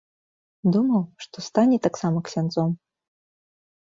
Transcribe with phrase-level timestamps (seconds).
[0.75, 2.71] Думаў, што стане таксама ксяндзом.